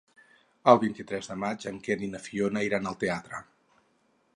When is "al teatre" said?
2.95-3.45